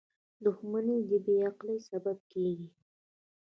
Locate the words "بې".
1.25-1.35